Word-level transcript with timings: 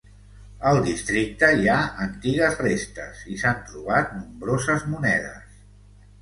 Al 0.69 0.77
districte 0.85 1.49
hi 1.59 1.69
ha 1.73 1.75
antigues 2.05 2.57
restes 2.63 3.21
i 3.33 3.37
s'han 3.43 3.61
trobat 3.69 4.17
nombroses 4.23 4.89
monedes. 4.95 5.63